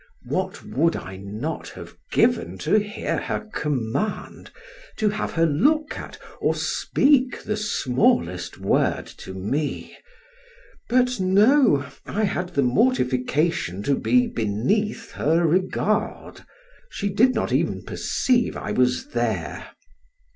[0.25, 4.49] What would I not have given to hear her command,
[4.97, 9.95] to have her look at, or speak the smallest word to me!
[10.89, 16.45] but no, I had the mortification to be beneath her regard;
[16.89, 19.67] she did not even perceive I was there.